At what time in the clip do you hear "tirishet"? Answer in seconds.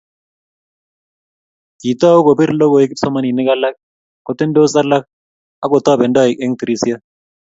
6.59-7.01